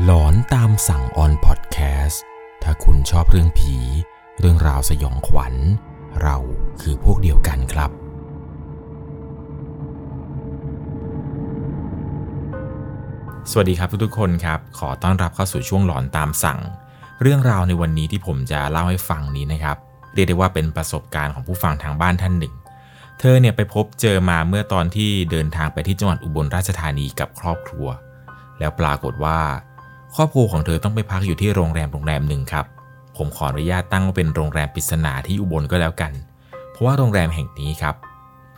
[0.00, 2.22] หลอนตามสั่งออนพอดแคสต์
[2.62, 3.76] ถ้าคุณชอบเรื่องผี
[4.40, 5.54] เรื่องราวสยองขวัญ
[6.22, 6.36] เรา
[6.80, 7.90] คือพวกเดียวกันครับ
[13.50, 16.60] สวัสดีครับทุกๆคนครับ ขอต้อนรับเข้าสู่ช่วงหลอนตามสั่ง
[17.22, 19.76] เรื่องราวในวันนี้ที่ผมจะเล่าให้ฟังนี้นะครับ
[20.14, 22.54] เรียกได้ว่าเป็นประสบการณ์ของผู้ฟังทางบ้านท่านหนึ่ง
[23.18, 27.86] เธอเนี่ยไปพบเจอมาเมื่อตอนที่เดินทางไปที่จังหวัดอุบลราชธานีกับครอบครัว
[28.58, 29.40] แล้วปรากฏว่า
[30.16, 32.66] ครอบครัวของเธอต้องไปพักอยู่ที่โรงแรมโรงแรมหนึ่งครับ
[33.16, 36.12] ผมขออนุญาตตั้งว่าเป็นโรงแรมปริศนาที่อุบลก็แล้วกัน
[36.70, 37.96] เพราะว่าโรงแรมแห่งนี้ครับ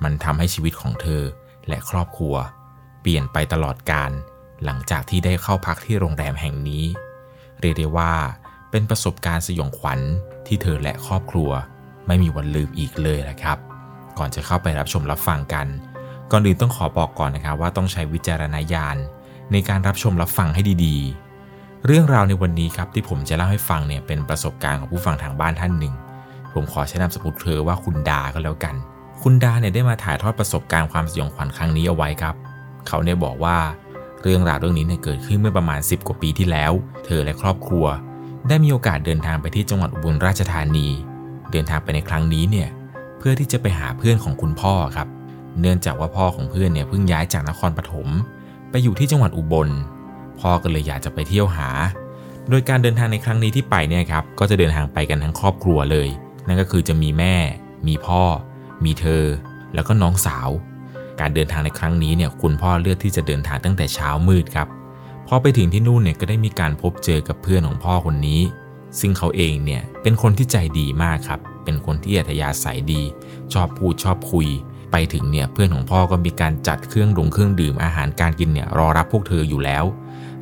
[0.03, 1.23] มันทำให้ชีวิตของเธอ
[1.69, 2.35] และครอบครัว
[3.01, 4.11] เปลี่ยนไปตลอดการ
[4.65, 6.85] หลังจากที่ได้เข้าพักที่โรงแรมแห่งนี้
[7.61, 8.13] เรียกได้ว่า
[8.71, 10.01] เป็นประสบการณ์สยองขวัญ
[10.47, 11.51] ที่เธอและครอบครัว
[12.07, 13.59] ไม่มีวันลืมอีกเลยนะครับ
[14.19, 15.67] ก่อนจะเข้าไปรับชมรับฟังกัน
[16.31, 18.97] ก่อนอื่นต้องขอบอกก่อนนะครับว่าต้องใช้วิจารณญาณ
[19.53, 21.24] ในการรับชมรับฟังให้ดีๆ
[21.89, 25.95] เรื่องราวในวันนี้ครับที่ผมจะเล่าให้ฟังเนี่ยเป็นประสบการณ์ของผู้ฟังทางบ้านท่านหนึ่ง
[26.53, 28.75] ผมขอใช้นามสกุลเธอว่าคุณดาก็แล้วกัน
[29.23, 32.35] คุณดาเนี่ยได้มาถ่ายทอดประสบการณ์ความสยองขวัญครั้งนี้เอาไว้ครับ
[32.89, 33.57] เขาเนี่ยบอกว่า
[34.23, 36.73] เรื่องราวเรื่องนี้เนี่ยเกิดขึ้นเมื่อประมาณ 10 กว่าปีที่แล้ว
[37.05, 37.87] เธอและครอบครัว
[38.49, 40.89] ได้มีโอกาสเดินทางไปที่จังหวัดอุบลราชธานี
[41.53, 42.69] เดินทางไปในครั้งนี้เนี่ย
[43.19, 45.09] เพื่อที่จะไปหาเพื่อนของคุณพ่อครับ
[45.61, 48.09] เนื่องจากว่าพ่อของเพื่อนเนี่ยเพิ่งย้ายจากนครปฐม
[48.71, 49.69] ไปอยู่ที่จังหวัดอุบล
[50.41, 51.69] พ่อก็เลยอยากจะไปเที่ยวหา
[52.51, 56.09] โดยการเดินทางในครั้งนี้ที่ไปเนี่ยครับก็จะเดินทางไปกันทั้งครอบครัวเลย
[56.47, 57.37] นั่นก็คือจะมีแม่
[57.89, 58.23] มีพ่อ
[58.85, 59.25] มีเธอ
[59.75, 60.49] แล้วก็น้องสาว
[61.21, 64.69] การเดินทางในครั้งนี้เนี่ยคุณพ่อเลือกที่จะเดินทางตั้งแต่เช้ามืดครับ
[65.29, 68.41] พอไปถึงที่นู่นเนี่ยก็ได้มีการพบเจอกับเพื่อนของพ่อคนนี้
[69.01, 73.03] ซึ่งเขาเองเนี่ยเป็นคนที่ใจดีมากครับ เป็นคนที่อัธยาศัยดี
[73.53, 74.49] ชอบพูดชอบคุย
[74.93, 79.85] ไปถึงเนี่ยเพื่อนของพ่อก็มีการจัดเครื่องดงเครื่องดื่มอาหารการกินเนี่ยรอรับพวกเธออยู่แล้ว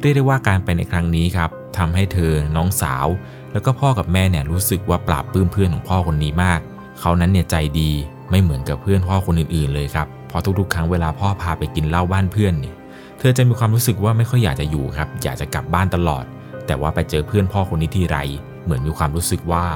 [0.03, 3.06] เรียกได้ว่าการไปในครั้งนี้ครับทำให้เธอน้องสาว
[3.53, 6.61] แล้วก็พ่อกับแม่เนี่ยรู้สึกว่าปราบปลื้มเพื่อนของพ่อคนนี้มาก
[7.01, 7.90] เขานั้นเนี่ยใจดี
[8.30, 12.74] ไม่เหมือนกับเพื่อนพ่อคนอื่นๆเลยครับเพราะทุกๆ ครั้งเวลาพ่อพาไปกินเหล้าบ้านเพื่อนเนี่ย
[13.18, 16.24] เธอจะมีความรู้สึกว่าไม่ค่อยอยากจะอยู่ครับ อยากจะกลับบ้านตลอด
[16.67, 18.19] แต่ว่าไปเจอเพื่อนพ่อคนนี้ทีไร
[18.64, 19.67] เหมือนมีความรู้สึกว่า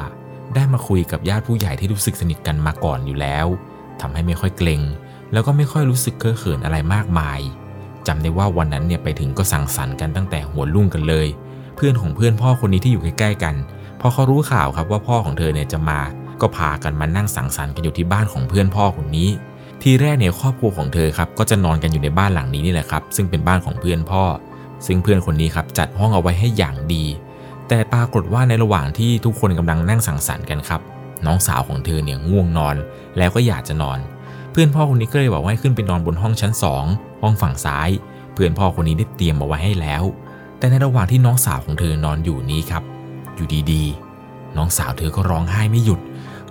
[0.54, 3.46] ได้มาคุยกับญาติผู้ใหญ่ที่รู้สึกสนิทกันมาก่อนอยู่แล้ว
[4.00, 4.82] ทำให้ไม่ค่อยเกรง
[5.32, 7.40] แล้วก็ไม่ค่อยรู้สึกเคอะเขินอะไรมากมาย
[8.08, 11.26] จำได้ว่าวันนั้นเนี่ยไปถึงก็สั่งสรรค์กันตั้งแต่หัวรุ่งกันเลย
[11.76, 13.54] เพื่อนของเพื่อนพ่อคนนี้ที่อยู่ใกล้ๆกัน
[14.00, 16.00] พอเขารู้ข่าวครับว่าพ่อของเธอเนี่ยจะมา
[16.40, 19.28] ก็พากันมานั่งสังสรรค์กันอยู่ที่บ้านของเพื่อนพ่อคนนี้
[19.82, 24.24] ทีแรกเนี่ยครอบครัวของเธอครับก็จะนอนกันอยู่ในบ้านหลังนี้นี่แหละครับ ซึ่งเป็นบ้านของเพื่อนพ่อ
[24.86, 27.04] ซึ่งเพื่อนคนนี้ครับจัดห้องเอาไว้ให้อย่างดี
[27.68, 30.80] แต่ปรากฏว่าในระหว่างที่ทุกคนกำลังนั่งสังสรรค์กันครับ
[31.26, 32.76] น้องสาวของเธอเนี่ยง่วงนอน
[33.18, 33.98] แล้วก็อยากจะนอน
[34.58, 36.52] พื่อนพ่อคนนี้ก็เลยบอกว่าให้ขึ้นไปนอนบนห้องชั้น
[36.86, 37.90] 2 ห้องฝั่งซ้าย
[38.32, 40.02] เพื่อนพ่อคนนี้ได้เตรียมเอาไว้ให้แล้ว
[40.58, 42.82] แต่ในระหว่างที่น้องสาวของเธอนอนอยู่นี้ครับ
[43.34, 46.00] อยู่ดีๆ น้องสาวเธอก็ร้องไห้ไม่หยุด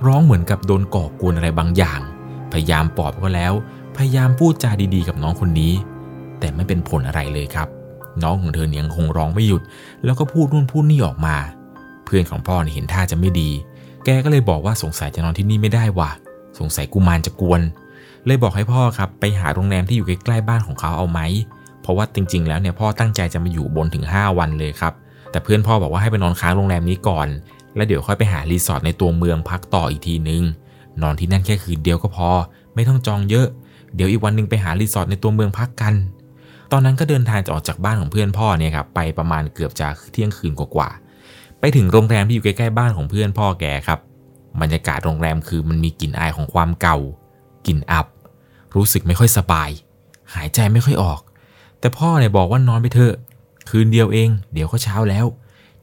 [0.06, 2.00] ร้องเหมือนกับโดนก่อกวนอะไรบางอย่าง
[2.52, 3.54] พยายามปลอบก็แล้ว
[3.98, 5.74] พยายามพูดจาดีๆ กับน้องคนนี้
[6.40, 7.68] แต่ไม่เป็นผลอะไรเลยครับ
[8.24, 9.62] น้องของเธอยังคงร้องไม่หยุด
[10.04, 11.36] แล้วก็พูดนู่นพูดนี่ออกมา
[12.06, 13.50] เพื่อนของพ่อเนี่ยเห็นท่าจะไม่ดี
[14.06, 16.10] แกก็เลยบอกว่าสงสัยจะนอนที่นี่ไม่ได้ว่ะ
[16.60, 17.62] สงสัยกุมารจะกวน
[18.26, 21.20] เลยบอกให้พ่อครับไปหาโรงแรมที่อยู่ใกล้ๆบ้านของเขาเอาไหม
[21.82, 24.94] เพราะว่าจริงๆ แล้วเนี่ยพ่อตั้งใจจะมาอยู่บนถึง 5 วันเลยครับ
[25.32, 27.28] แต่เพื่อนพ่อบอกว่าให้ไปนอนค้างโรงแรมนี้ก่อน
[27.76, 30.44] แล้วเดี๋ยวค่อยไปหารีสอร์ทในตัวเมืองพักต่ออีกทีนึง
[31.02, 32.30] นอนที่นั่นแค่คืนเดียวก็พอ
[32.76, 33.48] ไม่ต้องจองเยอะ
[33.96, 35.94] เดี๋ยวอีกวันหนึงไปหารีสอร์ทในตัวเมืองพักกัน
[36.72, 44.00] ตอนนั้นก็เดินทางจะออกจากบ้านของเพื่อนพ่อเนี่ยครับไปประมาณเกือบจะเที่ยงคืนกว่าๆ ไปถึงโรงแรมที่อยู่ใกล้ๆบ้านของเพื่อนพ่อแกครับ
[44.62, 46.98] บรรยากาศโรงแรมคือมันมีกลิ่นอายของความเก่า
[47.68, 48.06] กลิ่นอับ
[48.76, 49.70] รู้สึกไม่ค่อยสบาย
[50.34, 51.20] หายใจไม่ค่อยออก
[51.80, 53.14] แต่พ่อเนี่ยบอกว่านอนไปเถอะ
[53.70, 55.26] คืนเดียวเอง เดี๋ยวก็เช้าแล้ว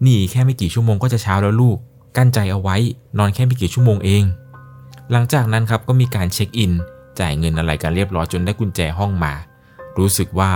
[0.06, 1.78] นี่แค่ไม่กี่ชั่วโมงก็จะเช้าแล้วลูก
[2.16, 2.76] กั้นใจเอาไว้
[3.18, 4.24] นอนแค่ไม่กี่ชั่วโมงเอง
[5.10, 6.72] หลังจากนั้นครับก็มีการเช็คอิน
[7.18, 9.32] จ่ายเงินอะไรกันเรียบร้อยจนได้กุญแจห้องมา
[9.98, 10.50] รู้สึกว่า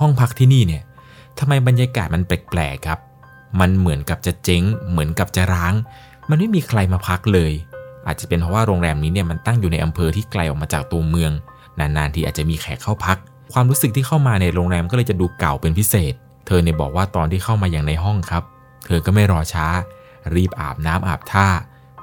[0.00, 0.82] ห้องพักที่นี่เนี่ย
[1.38, 2.98] ทำไมบรรยากาศมันแปลกๆครับ
[3.60, 5.74] มันเหมือนกับจะเจ๊ง เหมือนกับจะร้าง
[6.28, 7.52] มันไม่มีใครมาพักเลย
[8.06, 11.32] อาจจะเป็นเพราะว่าโรงแรมนี้เนี่ยมันตั้งอยู่ในอำเภอที่ไกลออกมาจากตัวเมือง
[11.80, 13.18] นานๆ ทีอาจจะมีแขกเข้าพัก
[13.52, 16.14] ความรู้สึกที่เข้ามาในโรงแรมก็เลยจะดูเก่าเป็นพิเศษ
[16.46, 18.42] เธอเนี่ยบอกว่าตอนที่เข้ามาอย่างในห้องครับ
[18.86, 19.66] เธอก็ไม่รอช้า
[20.34, 21.46] รีบอาบน้ำอาบท่า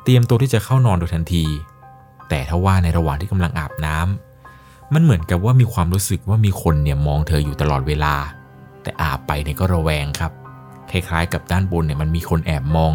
[0.03, 1.45] เตรียมตัวที่จะเข้านอนโดยทันที
[2.29, 8.15] แต่ถ้าว่าในระหว่างที่กำลังอาบน้ำมันเหมือนกับว่ามีความรู้สึกว่ามีคนเนี่ยมองเธออยู่ตลอดเวลา
[8.83, 10.31] แต่อาบไปเนี่ยก็ระแวงครับ
[10.91, 12.93] คล้ายๆกับด้านบนเนี่ยมันมีคนแอบมอง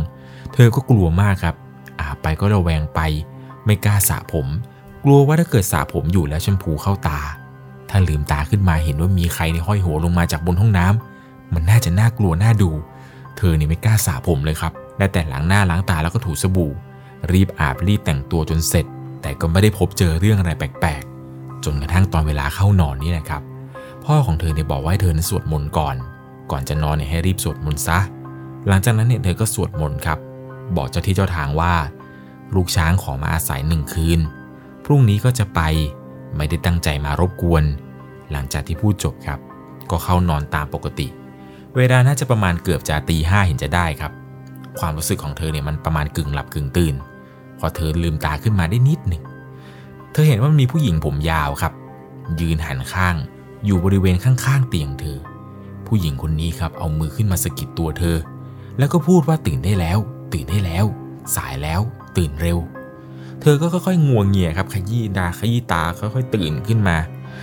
[0.55, 1.57] เธอก็กลัวมากครับ
[2.01, 3.01] อาบไปก็ระแวงไป
[3.65, 4.47] ไม่กล้าสระผม
[5.09, 7.21] ลัวว่าถ้าเกิดสระผมอยู่แล้วแชมพูเข้าตา
[7.91, 12.71] ถ้าลืมตาขึ้นมาเห็นว่ามีใครในห้อยหัวลงมาจากบนห้องน้ำมันน่าจะน่ากลัวน่าดู
[13.37, 16.73] เธอเนี่ไม่กล้าสระผมเลยครับได้แต่ล้างหน้าล้างตาแล้วก็ถูสบู่
[17.33, 18.87] รีบอาบรีบแต่งตัวจนเสร็จ
[19.23, 23.43] แต่ก็ไม่ได้พบเจอเรื่องอะไรแปลกๆ จนกระทั่งตอนเวลาเข้านอนนี่แหละครับ
[24.05, 25.97] พ่อของเธอเนี่ยบอกว่าให้เธอนั้นสวดมนต์ก่อน
[26.51, 27.99] ก่อนจะนอนเนี่ยให้รีบสวดมนต์ซะ
[28.69, 30.19] หลังจากนั้นเนี่ยเธอก็สวดมนต์ครับ
[30.77, 31.75] บอกเจ้าที่เจ้าทางว่า
[32.55, 34.21] ลูกช้างขอมาอาศัยหนึ่งคืน
[34.85, 35.61] พรุ่งนี้ก็จะไป
[36.37, 37.65] ไม่ได้ตั้งใจมารบกวน
[38.31, 39.39] หลังจากที่พูดจบครับ
[39.91, 41.09] ก็เข้านอนตามปกติ
[41.77, 44.13] เวลาน่าจะประมาณเกือบจะตีห้าเห็นจะได้ครับ
[44.79, 46.95] ความรู้สึกของเธอเนี่ยมันประมาณกึ่งหลับกึ่งตื่น
[47.59, 49.23] พอเธอลืมตาขึ้นมาได้นิดหนึ่ง
[50.13, 51.73] เธอเห็นว่ามันมีผู้หญิงผมยาวครับ
[52.41, 53.17] ยืนหันข้าง
[53.65, 55.19] อยู่บริเวณข้างๆเตียงเธอ
[55.87, 58.17] ผู้หญิงคนนี้ครับเอามือขึ้นมาสะกิดตัวเธอ
[58.79, 59.99] แล้วก็พูดว่าตื่นได้แล้ว
[60.33, 60.85] ตื่นได้แล้ว
[61.37, 61.81] สายแล้ว
[62.17, 62.59] ตื่นเร็ว
[63.41, 66.97] เธอก็ค่อยๆงัวงเงียครับขยี้ตาขยี้ตาค่อยๆตื่นขึ้นมา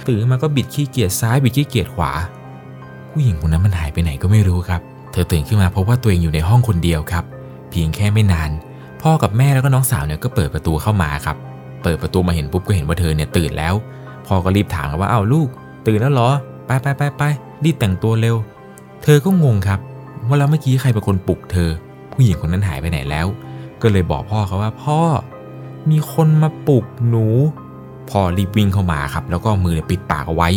[0.07, 2.12] ตื่นขึ้นมาก็บิดขี้เกียจซ้ายบิดขี้เกียจขวา
[3.12, 4.81] ผู้หญิงคนนั้นมันหายไปไหนก็ไม่รู้ครับ
[5.12, 7.24] เธอตื่นขึ้นมาพบว่าตัวเองอยู่ในห้องคนเดียวครับ
[7.69, 8.51] เพียงแค่ไม่นาน
[9.01, 11.38] พ่อกับแม่แล้วก็น้องสาวเนี่ยก็เปิดประตูเข้ามาครับ
[11.83, 13.74] เปิดประตูมาเห็นปุ๊บก็เห็นว่าเธอเนี่ยตื่นแล้ว
[14.27, 15.47] พ่อก็รีบถามว่าเอ้าลูก
[15.88, 16.30] ตื่นแล้วเหรอ
[16.65, 17.24] ไปไปไปไป
[17.63, 18.36] รีบแต่งตัวเร็ว
[19.03, 19.80] เธอก็งงครับ
[20.27, 21.69] ว่าแล้วเมื่อกี้ใครเป็นคนปลุกเธอ
[22.13, 23.27] ผู้หญิงคนนั้นหายไปไหนแล้ว
[23.81, 25.00] ก็เลยบอกพ่อเขาว่าพ่อ
[25.91, 27.25] มีคนมาปลุกหนู
[28.09, 30.49] พ่อรีบวิ่งเข้ามาครับ แล้วก็มือปิดปากเอาไว้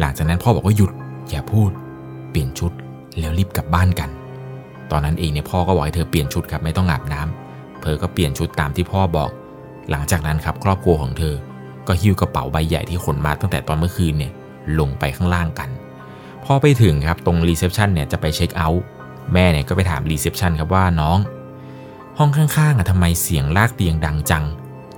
[0.00, 0.90] หลังจากนั้นพ่อบอกว่าหยุด
[1.28, 1.70] อย่าพูด
[2.30, 2.72] เปลี่ยนชุด
[3.18, 4.10] แล้วรีบกลับบ้านกัน
[4.90, 9.30] ตอนนั้นเองเนี่ยพ่อก็บอกให้เธอเปลี่ยนชุดครับไม่ต้องอาบน้ำเธอก็เปลี่ยนชุดตามที่พ่อบอก
[9.90, 11.34] หลังจากนั้นครับครอบครัวของเธอ
[11.86, 14.32] ก็หิ้วกระเป๋าใบใหญ่ที่ขนมาตั้งแต่ตอนเมื่อคืนเนี่ย
[14.78, 15.68] ลงไปข้างล่างกัน
[16.44, 18.82] พอไปถึงครับตรง reception เนี่ยจะไป check out
[19.32, 21.18] แม่เนี่ยก็ไปถาม reception ครับว่าน้อง
[22.18, 24.44] ห้องข้างๆอะทำไมเสียงลากเตียงดังจัง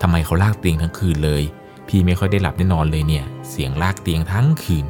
[0.03, 1.43] ทำไมเขาลากเตียงทั้งคืนเลย
[1.89, 4.87] พี่ไม่ค่อยได้หลับได้นอนเลยเนี่ย เสียงลากเตียงทั้งคืน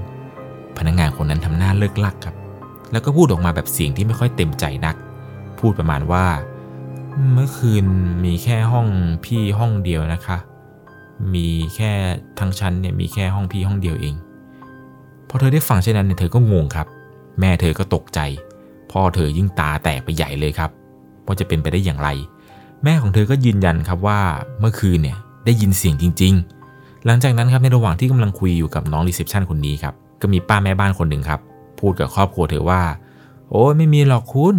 [0.76, 2.36] พนักงานคนนั้นทำหน้าเลิกลักครับ
[2.92, 4.96] แล้วก็พูดออกมาแบบเสียงที่ไม่ค่อยเต็มใจนัก
[5.58, 6.24] พูดประมาณว่า
[7.32, 7.86] เมื่อคืน
[8.24, 8.86] มีแค่ห้อง
[9.24, 10.38] พี่ห้องเดียวนะคะ
[11.34, 11.92] มีแค่
[12.38, 14.14] ทั้งชั้นเนี่ยมีแค่ห้องพี่ห้องเดียวเอง
[15.28, 16.86] พอเธอได้ฟังเช่นนั้นเนี่ยเธอก็งงครับ
[17.40, 18.20] แม่เธอก็ตกใจ
[18.92, 20.70] พ่อเธอยิ่งตาแตกไปใหญ่เลยครับ
[21.26, 22.08] ว่าจะเป็นไปได้อย่างไร
[22.84, 24.20] แม่ของเธอก็ยืนยันครับว่า
[24.60, 26.34] เมื่อคืนเนี่ยได้ยินเสียงจริง
[26.70, 31.40] ๆ หลังจากนั้นครับในระหว่างที่กำลังคุยอยู่กับน้องรีเซพชันคนนี้ครับก็มีป้าแม่บ้านคนหนึ่งครับ
[31.78, 32.82] พูดกับครอบครัวเธอว่า
[33.50, 34.56] โอ้ไม่มีหรอกคุณ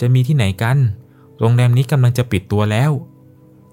[0.00, 0.76] จะมีที่ไหนกัน
[1.40, 2.90] โรงแรมนี้กำลังจะปิดตัวแล้ว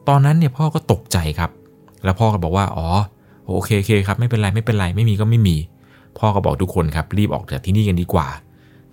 [0.07, 1.51] ตอนนั้นเนี่ยพ่อก็ตกใจครับ
[2.03, 2.87] แล้วพ่อก็บอกว่าอ๋อ
[3.47, 5.55] โอเคโอเคครับไม่เป็นไรไม่เป็นไรไม่มีก็ไม่มี
[6.19, 8.27] พ่อก็บอกทุกคนครับรีบออกจากที่นี่กันดีกว่า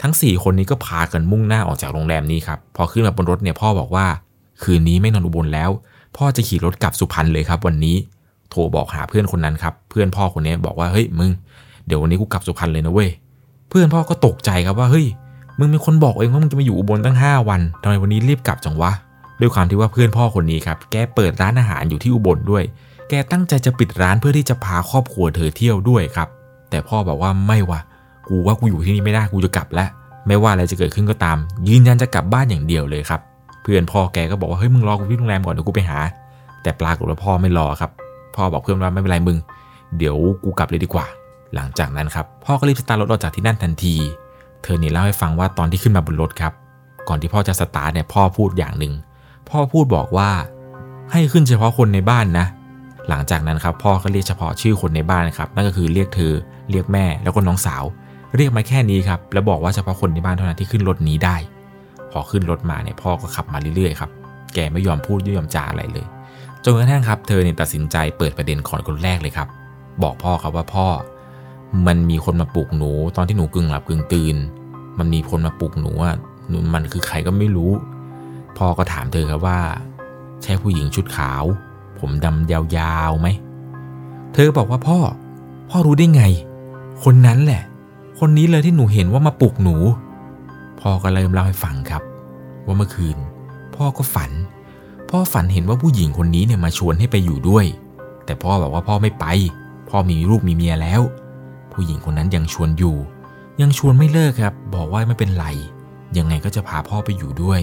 [0.03, 4.07] ทั้ง 4 คนนี้ก็พากันมุ่งหน้าออกจากโรงแรมนี้ครับพอขึ้นมาบนรถเนี่ยพ่อบอกว่า
[4.63, 5.71] คืนนี้ไม่นอนอุบลแล้ว
[6.17, 7.97] พ่อจะขี่รถกลับสุพรรณเลยครับ วันนี้
[8.51, 11.31] โทรบอกหาเพื่อนคนนั้นครับ เพื่อนพ่อคนนี้บอกว่าเฮ้ยมึง
[11.87, 13.11] เดี๋ยววันนี้กูกลับสุพรรณเลยนะเว้ย
[13.69, 15.07] เพื่อนพ่อก็ตกใจครับว่าเฮ้ย
[15.59, 18.93] มึงเป็นคนบอกเองว่ามึงจะมาอยู่อุบลตั้ง 5 วันทำไมวันนี้รีบกลับจังวะ
[19.41, 22.65] ด้วยความที่ว่าเพื่อนพ่อคนนี้ครับ แกเปิดร้านอาหารอยู่ที่อุบลด้วย
[23.09, 26.29] แกตั้งใจจะปิดร้านเพื่อที่จะพาครอบครัวเธอเที่ยวด้วยครับ
[26.71, 27.81] แต่พ่อบอกว่าไม่วะ
[28.29, 29.89] กูว่ากูอยู่ที่นี่ไม่ได้กูจะกลับแล้ว
[30.27, 31.37] ไม่ว่าอะไรจะเกิดขึ้นก็ตาม
[31.69, 33.21] ยืนยันจะกลับบ้านอย่างเดียวเลยครับ
[33.67, 35.99] เพื่อนพ่อแกก็บอกว่าเฮ้ยมึงรอกูที่โรงแรมก่อนเดี๋ยวกูไปหา
[36.63, 37.91] แต่ปรากฏว่าพ่อไม่รอครับ
[38.37, 39.39] พ่อบอกเพื่อนว่าไม่เป็นไรมึง
[39.99, 41.07] เดี๋ยวกูกลับเลยดีกว่า
[41.55, 43.95] หลังจากนั้นครับพ่อก็รีบสตาร์ทรถออกจากที่นั่นทันที
[44.63, 46.53] เธอเนี่ยเล่าให้ฟังว่าตอนที่ขึ้นมาบนรถครับ
[47.09, 48.95] ก่อนที่พ่อจะสตาร์ทเนี่ยพ่อพูดอย่างหนึ่ง
[49.49, 50.31] พ่อพูดบอกว่า
[51.13, 52.47] ให้ขึ้นเฉพาะคนในบ้านนะ
[53.09, 56.33] หลังจากนั้นครับพ่อก็เรียกเฉพาะชื่อคนในบ้านครับนั่นก็คือเรียกเธอ
[56.71, 57.85] เรียกแม่แล้วก็น้องสาว
[58.37, 61.37] เรียกมาแค่นี้ครับแล้วบอกว่าเฉพาะคนในบ้านเท่านั้นที่ขึ้นรถนี้ได้
[62.17, 64.11] อขึ้นรถมาเนี่ยพ่อก็ขับมาเรื่อยๆครับ
[64.55, 66.07] แกไม่ยอมพูดไม่ยอมจาอะไรเลย
[66.65, 69.49] จนกระทั่งครับเธอเนี่ยตัดสินใจเปิดประเด็นขอนคนแรกเลยครับ
[70.03, 70.87] บอกพ่อครับว่าพ่อ
[71.87, 74.37] มันมีคนมาปลุกหนู ตอนที่หนูกึ่งหลับกึ่งตื่น
[74.99, 76.17] มันมีคนมาปลุกหนูอะ
[76.49, 77.73] หนูมันคือใครก็ไม่รู้
[78.59, 79.59] พ่อก็ถามเธอครับว่า
[80.43, 81.45] ใช่ผู้หญิงชุดขาว
[81.99, 83.29] ผมดำยาวๆไหม
[84.33, 84.99] เธอบอกว่าพ่อ
[85.71, 86.23] พ่อรู้ได้ไง
[87.05, 87.63] คนนั้นแหละ
[88.19, 89.77] คนนี้เลยที่หนูเห็นว่ามาปลุกหนู
[90.81, 92.03] พ่อก็เริ่มเล่าให้ฟังครับ
[92.67, 93.17] ว่าเมื่อคืน
[93.77, 94.31] พ่อก็ฝัน
[95.11, 97.65] พ่อฝันเห็นว่าผู้หญิงคนนี้เนี่ยมาชวนให้ไปอยู่ด้วย
[98.25, 99.27] แต่พ่อบอกว่าพ่อไม่ไป
[99.89, 101.03] พ่อมีลูกมีเมียแล้ว
[101.73, 102.97] ผู้หญิงคนนั้นยังชวนอยู่
[103.61, 105.47] ยังชวนไม่เลิกครับ บอกว่าไม่เป็นไร
[106.19, 107.61] ยังไงก็จะพาพ่อไปอยู่ด้วย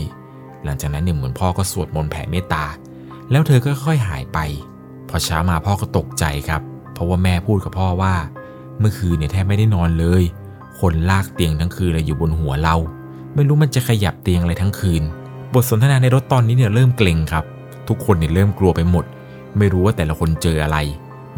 [0.63, 2.65] หลังจากนั้นเนี่ยเหมือนพ่อก็สวดมนต์แผ่เมตตา
[3.31, 4.39] แล้วเธอก็ค่อยหายไป
[5.09, 6.61] พอเช้ามาพ่อก็ตกใจครับ
[6.93, 8.13] เพราะว่าแม่พูดกับพ่อว่า
[8.79, 10.23] เมื่อคืนเนี่ยแทบไม่ได้นอนเลย
[10.79, 12.75] คนลากเตียงทั้งคืนเลยอยู่บนหัวเรา
[13.35, 15.03] ไม่รู้มันจะขยับเตียงอะไรทั้งคืน
[15.53, 17.45] บทสนทนาในรถตอนนี้เนี่ยเริ่มเกรงครับ
[17.87, 19.05] ทุกคนเนี่ยเริ่มกลัวไปหมด
[19.57, 20.77] ไม่รู้ว่าแต่ละคนเจออะไร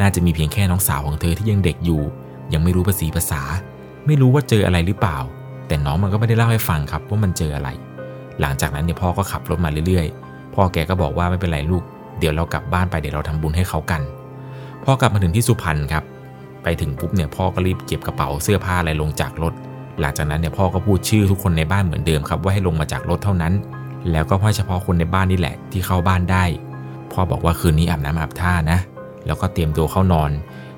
[0.02, 2.02] น่าจะมีเพียงแค่น้องสาวของเธอที่ยังเด็กอยู่
[2.54, 3.42] ยังไม่รู้ภาษีภาษา
[4.06, 5.18] ไม่รู้ว่าเจออะไรหรือเปล่า
[5.68, 7.70] แต่น้องมันก็ไม่ได้เล่าให้ฟังครับว่ามันเจออะไร
[8.42, 11.84] หลังจากนั้นเนี่ยพ่อก็ขับรถมาเรื่อยๆ พ่อแกก็บอกว่าไม่เป็นไรลูก
[12.20, 14.02] เดี๋ยวเรากลับบ้านไปเดี๋ยวเราทำบุญให้เขากัน
[14.84, 16.04] พ่อกลับมาถึงที่สุพรรณครับ
[16.64, 19.54] ไปถึงปุ๊บเนี่ยพ่อก็รีบเก็บกระเป๋าเสื้อผ้าอะไรลงจากรถ
[20.00, 23.54] หลังจากนั้นเนี่ยพ่อก็พูดชื่อทุกคนในบ้านเหมือนเดิมครับว่าให้ลงมาจากรถเท่านั้น
[24.12, 26.44] แล้วก็พ่อเฉพาะคนในบ้านนี่แหละที่เข้าบ้านได้
[27.12, 28.80] พ่อบอกว่าคืนนี้อาบน้ำอาบท่านะ
[29.26, 30.32] แล้วก็เตรียมตัวเข้านอน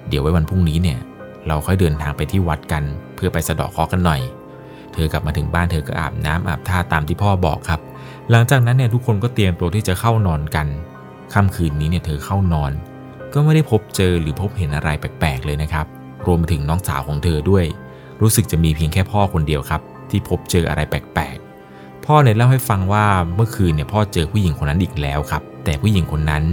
[0.10, 1.00] เดี๋ยวไว้วันพรุ่งนี้เนี่ย
[1.48, 2.84] เราค่อยเดินทางไปที่วัดกัน
[3.16, 4.22] เพื่อไปสะเดาะเคราะห์กันหน่อย
[4.94, 7.80] เธอกลับมาถึงบ้านเธอก็อาบน้ำอาบท่าตามที่พ่อบอกครับ
[8.32, 10.68] หลังจากนั้นเนี่ยทุกคนก็เตรียมตัวที่จะเข้านอนกัน
[11.34, 12.72] ค่ำคืนนี้เนี่ยเธอเข้านอน
[13.34, 15.86] ก็ไม่ได้พบเจอหรือพบเห็นอะไรแปลกๆเลยนะครับ
[16.28, 17.66] รวมถึงน้องสาวของเธอด้วย
[18.22, 23.06] รู้สึกจะมีเพียงแค่พ่อคนเดียวครับ ที่พบเจออะไรแปลกๆ พ่อเนี่ยเล่าให้ฟังว่า
[23.36, 26.44] เมื่อคืนเนี่ยพ่อเจอผู้หญิงคนนั้นอีกแล้วครับ แต่ผู้หญิงคนนั้น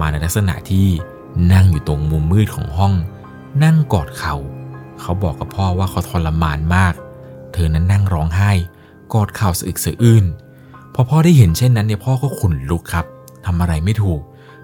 [0.00, 0.88] มาในลักษณะที่
[1.52, 2.94] นั่งอยู่ตรงมุมมืดของห้อง
[3.64, 4.36] นั่งกอดเขา่า
[5.00, 6.94] เขาบอกกับพ่อว่าเขาทรมานมาก
[7.52, 8.52] เธอนั้นนั่งร้องไห้
[9.14, 10.24] กอดเข่าสะอึกสะอื้น
[10.94, 13.06] พอพ่อได้เห็นเช่นนั้นเนี่ยพ่อก็ขนลุกครับ
[13.46, 14.20] ทำอะไรไม่ถูก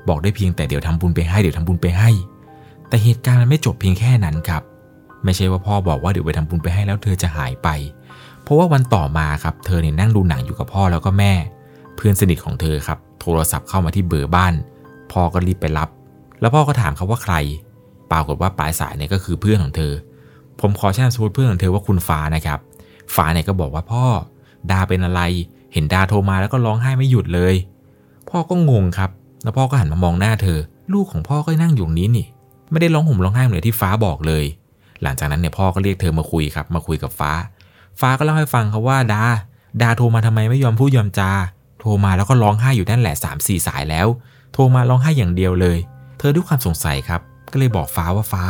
[0.08, 2.10] บอกได้เพียงแต่เดี๋ยวทำบุญไปให้เดี๋ยวทำบุญไปให้
[2.88, 4.62] แต่เหตุการณ์มันไม่จบเพียงแค่นั้นครับ
[5.24, 7.68] ไม่ใช่ว่าพ่อบอกว่าเดี๋ยวไปทำบุญไปให้แล้วเธอจะหายไป
[8.42, 11.32] เพราะว่าวันต่อมาครับเธอเนี่ยนั่งดูหนังอยู่กับพ่อแล้วก็แม่
[11.96, 14.54] เพื่อนสนิทของเธอครับ โทรศัพท์เข้ามาที่เบอร์บ้าน
[15.12, 15.88] พ่อก็รีบไปรับ
[16.40, 17.34] แล้วพ่อก็ถามเขาว่าใคร
[18.10, 19.92] ปรากฏว่าปลายสายเนี่ยก็คือเพื่อนของเธอ
[20.60, 22.58] ผมขอแช่สมมติเพื่อนของเธอว่าคุณฟ้านะครับ
[23.14, 24.04] ฟ้าเนี่ยก็บอกว่าพ่อ
[24.70, 25.20] ดาเป็นอะไร
[25.72, 27.54] เห็นดาโทรมาแล้วก็ร้องไห้ไม่หยุดเลย
[28.30, 29.10] พ่อก็งงครับ
[29.42, 30.58] แล้วพ่อก็หันมามองหน้าเธอ
[30.92, 32.26] ลูกของพ่อก็นั่งอยู่นี้นี่
[32.70, 34.44] ไม่ได้ร้องห่มร้องไห้เหมือนที่ฟ้าบอกเลย
[35.02, 37.32] หลังจากนั้นเนี่ยพ่อก็เรียกเธอมาคุยครับ มาคุยกับฟ้า
[38.00, 39.24] ฟ้าก็เล่าให้ฟังครับว่าดา
[39.82, 41.30] ดาโทรมาทำไมไม่ยอมพูดยอมจา
[41.80, 44.06] โทรมาแล้วก็ร้องไห้อยู่นั่นแหละ3ามสี่สายแล้ว
[44.52, 45.78] โทรมาร้องไห้อย่างเดียวเลย
[46.18, 47.20] เธอด้วยความสงสัยครับ
[47.52, 48.44] ก็เลยบอกฟ้าว่าฟ้า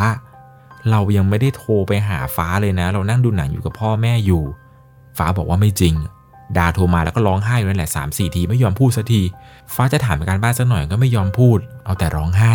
[0.90, 4.42] เรายังไม่ได้โทรไปหาฟ้าเลยนะ เรานั่งดูหนังอยู่กับพ่อแม่อยู่
[5.18, 5.94] ฟ้าบอกว่าไม่จริง
[6.58, 9.22] ดาโทรมาแล้วก็ร้องไห้อยู่นั่นแหละสามสี่ทีไม่ยอมพูดสักที
[9.74, 12.54] ฟ้าจะถามการบ้านสักหน่อยก็ไม่ยอมพูด เอาแต่ร้องไห้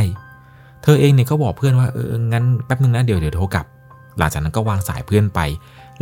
[0.83, 3.65] เธอเองเนี่ยก็บอกเพื่อนว่าเอองั้นแป๊บนึงนะเดี๋ยวเดี๋ยวโทรกลับ
[4.17, 5.39] หลังจากนั้นก็วางสายเพื่อนไป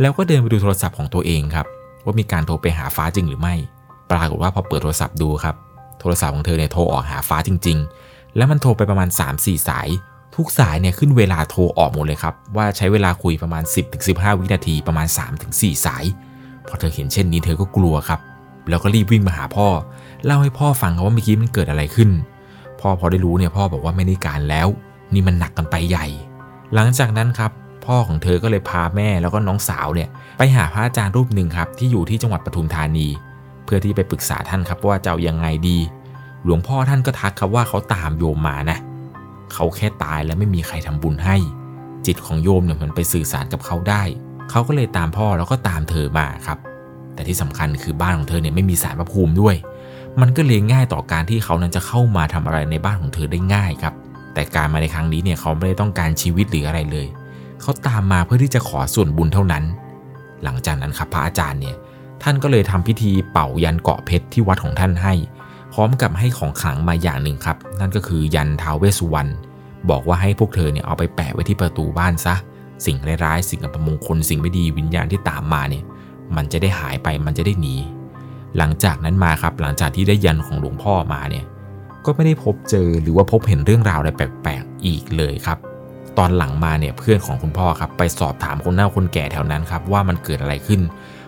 [0.00, 1.66] แล้วก็เดินไปดูโทรศัพท์ของตัวเองครับ
[2.04, 3.54] ว่ามีการโทรไปหาฟ้าจริงหรือไม่
[4.10, 5.56] ปรากฏว่าพอเปิดโทรศัพท์ดูครับ
[6.00, 9.08] โทรศัพท์ของเธอเนี่ยโทรออกหาฟ้าจริง ๆ แล้วมันโทรไปประมาณ
[9.38, 9.88] 3-4 สาย
[10.34, 13.62] ทุกสายเนี่ยขึ้นเวลาโทรออกหมดเลยครับ ว่าใช้เวลาคุยประมาณ
[14.00, 15.06] 10-15 วินาทีประมาณ
[15.46, 16.04] 3-4 สาย
[16.68, 18.20] พอเธอเห็นเช่นนี้เธอก็กลัวครับ
[18.68, 19.68] แล้วก็รีบวิ่งมาหาพ่อ
[20.24, 22.10] เล่าให้พ่อฟังครับว่าเมื่อกี้มันเกิดอะไรขึ้น
[22.80, 24.68] พ่อพอได้รู้เนี่ยพ่อบอกว่าไม่ได้การแล้ว
[25.14, 26.06] นี่มันหนักกันไปใหญ่
[26.74, 27.50] หลังจากนั้นครับ
[27.86, 33.08] พ่อของเธอก็เลยพาแม่แล้วก็น้องสาวเนี่ยไปหาพระอาจารย์รูปหนึ่งครับที่อยู่ที่จังหวัดปทุมธานี
[33.64, 35.78] เพื่อที่ไปปรึกษาท่านครับว่าจะเอายังไงดี
[36.44, 38.78] หลวงพ่อท่านก็ทักครับว่าเขาตามโยมมานะ
[39.52, 41.36] เขาแค่ตายแล้วไม่มีใครทำบุญให้
[42.06, 44.02] จิตของโยมเนี่ยมันไปสื่อสารกับเขาได้
[44.50, 46.58] เขาก็เลยตามพ่อแล้วก็ตามเธอมาครับ
[47.14, 49.56] แต่ที่สำคัญคือบ้านของเธอเนี่ยไม่มีสารพระภูมิด้วย
[50.20, 53.94] มันก็เลยง่ายต่อการที่เขานั้นจะเข้ามาทำอะไรในบ้านของเธอได้ง่ายครับ
[54.34, 57.06] แต่การมาในครั้งนี้เนี่ยเขาไม่ได้ต้องการชีวิตหรืออะไรเลย
[57.60, 59.64] เขาตามมาเพื่อที่จะขอส่วนบุญเท่านั้น
[60.44, 61.76] หลังจากนั้นครับพระอาจารย์เนี่ย
[62.22, 65.14] ท่านก็เลยทำพิธีเป่ายันเกาะเพชรที่วัดของท่านให้
[65.72, 69.30] พร้อมกับให้ของขลังมาอย่างหนึ่งครับ นั่นก็คือยันท้าวเวสสุวรรณ
[69.90, 72.34] บอกว่าให้พวกเธอเนี่ยเอาไปแปะไว้ที่ประตูบ้านซะ
[72.86, 75.84] สิ่งร้ายๆสิ่งอัปมงคลสิ่งไม่ดีวิญญาณที่ตามมาเนี่ย
[76.36, 77.76] มันจะได้หายไปมันจะได้หนี
[78.56, 81.44] หลังจากนั้นมาครับหลังจากที่ได้ยันของหลวงพ่อมาเนี่ย
[82.04, 85.58] ก็ไม่ได้พบเจอหรือว่าพบเห็นเรื่องราวอะไรแปลกๆอีกเลยครับ
[86.18, 90.80] ตอนหลังมาเนี่ยเพื่อนของคุณพ่อครับไปสอบถามคนเฒ่าคนแก่แถวนั้นครับว่ามันเกิดอะไรขึ้น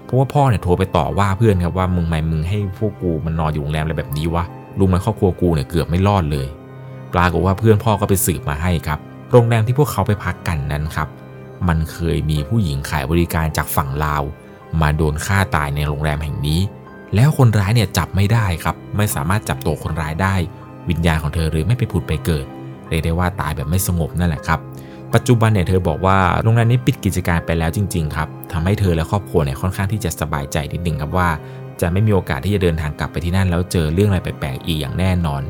[0.04, 4.44] เพราะว่าพ่อเนี่ยโทรไปต่อว่าเพื่อนครับว่ามึงไม่มึงให้พวกกูมันนอนอยู่โรงแรมอะไรแบบนี้วะ
[4.78, 6.46] รู้ไหมครอบครัวกูเนี่ยเกือบไม่รอดเลย
[7.14, 8.98] ปรากฏว่าเพื่อนพ่อก็ไปสืบมาให้ครับ
[9.32, 11.08] โรงแรมที่พวกเขาไปพักกันนั้นครับ
[11.68, 14.22] มันเคยมีผู้หญิงขายบริการจากฝั่งลาว
[14.80, 16.60] มาโดนฆ่าตายในโรงแรมแห่งนี้
[17.14, 20.34] แล้วคนร้ายเนี่ยจับไม่ได้ครับ ไม่สามารถจับตัวคนร้ายได้
[20.88, 22.46] วิญญาณของเธอหรือไม่ไปผุดไปเกิด
[22.88, 24.60] เรียกได้ว่าตายแบบไม่สงบนั่นแหละครับ
[25.14, 31.28] ปัจจุบันเนี่ยเธอบอกว่าโรงแรมนี้ปิดกิจการไปแล้วจริงๆครับทำให้เธอและครอบครัวเนี่ยค่อนข้างที่จะสบายใจนิดนึงครับว่า
[31.80, 35.42] จะไม่มีโอกาสที่จะเดินทางกลับไปที่นั่น แล้วเจอเรื่องอะไรแปลกๆอีกอย่างแน่นอน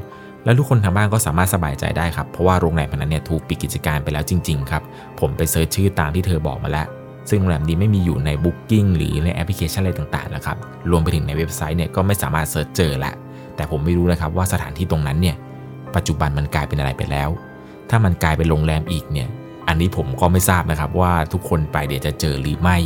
[0.45, 4.83] และทุกคนทางบ้านก็สามารถสบายใจได้ครับเพราะว่าโรงแรมนั้นเนี่ยถูกปิดกิจการไปแล้วจริงๆครับ
[5.21, 6.87] ผมไป search ชื่อตามที่เธอบอกมาแล้ว
[7.30, 10.57] ซึ่งโรงแรมนี้ไม่มีอยู่ใน Booking หรือในแอปพลิเคชันอะไรต่างๆนะครับ
[10.90, 13.12] รวมไปถึงในเว็บไซต์เนี่ยก็ไม่สามารถเซิร์ชเจอละ
[13.57, 15.37] แต่ผมไม่รู้นะครับว่าสถานที่ตรงนั้นเนี่ย
[15.97, 17.30] ปัจจุบันมันกลายเป็นอะไรไปแล้ว
[17.90, 19.28] ถ้ามันกลายเป็นโรงแรมอีกเนี่ย
[19.68, 22.76] อันนี้ผมก็ไม่ทราบนะครับว่าทุกคนไปเดี๋ยวจะเจอหรือไม่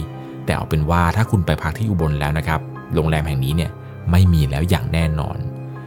[0.45, 2.61] แต่เอาเป็นว่าถ้าคุณไปพักที่อุบลแล้วนะครับ
[2.95, 3.71] โรงแรมแห่งนี้เนี่ย
[4.11, 5.39] ไม่มีแล้วอย่างแน่นอน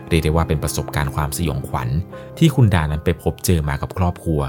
[0.10, 1.90] เรียกได้ว่าเป็นประสบการณ์ความสยองขวัญ
[2.38, 4.42] ที่คุณดานั้นไปพบเจอมากับครอบครัว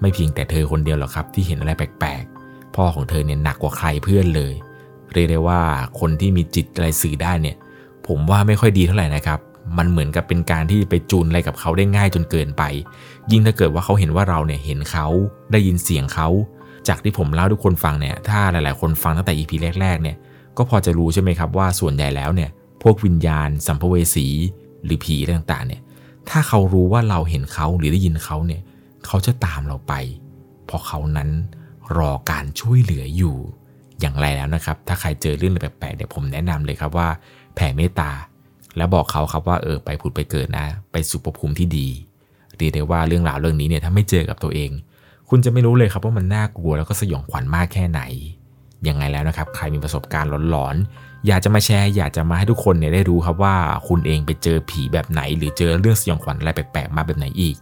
[0.00, 4.52] ไม่เพียงแต่เธอคนเดียวหรอกครับที่เห็นอะไรแปลกๆ พ่อของเธอเนี่ยหนักกว่าใครเพื่อนเลย
[5.12, 5.60] เรียกได้ว่า
[6.00, 7.56] คนที่มีจิตอะไรสื่อได้เนี่ย
[8.08, 9.38] ผมว่าไม่ค่อยดีเท่าไหร่นะครับ
[9.78, 12.62] มันเหมือนกับเป็นการที่ไปจูนอะไรกับเขาได้ง่ายจนเกินไป
[13.30, 15.06] ยิ่งถ้าเกิดว่าเขาเห็นว่าเราเนี่ยเห็นเขา
[15.52, 16.28] ได้ยินเสียงเขา
[16.88, 20.16] จากที่ผมเล่าทุกคนฟังเนี่ยถ้าหลาย ๆ คนฟังตั้งแต่ EP แรก ๆ เนี่ย
[20.56, 22.50] ก็พอจะรู้ใช่ไหมครับว่าส่วนใหญ่แล้วเนี่ย
[22.82, 24.28] พวกวิญญาณ สัมภเวสี
[24.84, 25.80] หรือผีต่างๆเนี่ย
[26.30, 28.62] ถ้าเขารู้ว่าเราเห็นเขาหรือได้ยินเขาเนี่ย
[29.06, 29.94] เขาจะตามเราไป
[30.66, 31.30] เพราะเขานั้น
[31.96, 33.36] รอการช่วยเหลืออยู่
[34.00, 37.08] อย่างไรแล้วนะครับ ถ้าใครเจอเรื่องอะไรแปลกๆเนี่ยผมแนะนำเลยครับว่า
[37.54, 38.10] แผ่เมตตา
[38.76, 41.88] แล้วบอกเขาครับว่าเออไปผุดไปเกิดนะ ไปสู่ภพภูมิที่ดี
[42.56, 44.70] เรียกได้ว่าเรื่องราวเรื่องนี้เนี่ยถ้าไม่เจอกับตัวเอง
[45.28, 48.00] คุณจะไม่รู้เลยครับว่ามันน่ากลัวแล้วก็สยองขวัญมากแค่ไหน
[48.88, 53.56] ยังไงแล้วนะครับ ใครมีประสบการณ์หลอนๆ อยากจะมาแชร์ อยากจะมาให้ทุกคนเนี่ยได้รู้ครับว่า
[53.88, 57.56] คุณเองไปเจอผีแบบไหน หรือเจอเรื่องสยองขวัญอะไรแปลกๆ มาแบบไหนอีก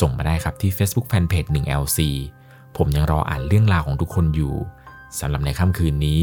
[0.00, 1.98] ส่งมาได้ครับที่ Facebook Fanpage 1LC
[2.76, 4.54] ผมยังรออ่านเรื่องราวของทุกคนอยู่
[5.18, 6.22] สำหรับในค่ำคืนนี้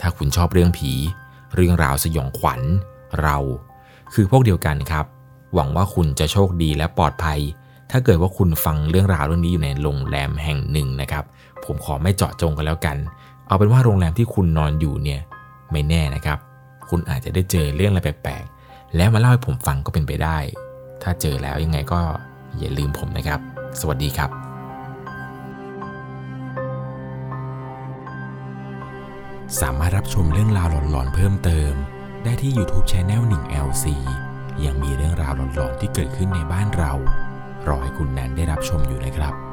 [0.00, 0.92] ถ้าคุณชอบเรื่องผี
[1.54, 2.60] เรื่องราวสยองขวัญ
[3.20, 3.36] เรา
[4.14, 5.06] คือพวกเดียวกันครับ
[5.54, 7.40] หวังว่าคุณจะโชคดีและปลอดภัย
[7.90, 11.24] ถ้าเกิดว่าคุณฟังเรื่องราวเรื่องนี้อยู่ในโรงแรมแห่งหนึ่งนะครับ
[11.64, 12.96] ผมขอไม่เจาะจงกันแล้วกัน
[13.46, 15.20] เอาเป็นว่าโรงแรมที่คุณนอนอยู่เนี่ย
[15.70, 16.38] ไม่แน่นะครับ
[16.88, 20.38] คุณอาจจะได้เจอเรื่องอะไรแปลกๆ แล้วมาเล่าให้ผมฟังก็เป็นไปได้
[21.02, 22.00] ถ้าเจอแล้วยังไงก็
[22.58, 23.40] อย่าลืมผมนะครับ
[23.80, 24.30] สวัสดีครับ
[29.60, 31.74] สามารถรับชมเรื่องราวหลอนๆเพิ่มเติม
[32.24, 33.86] ได้ที่ YouTube Channel 1 LC
[34.64, 36.92] ยังมีเรื่องราวหลอนๆที่เกิดขึ้นในบ้านเรา
[37.68, 39.51] รอให้คุณแนนได้รับชมอยู่นะครับ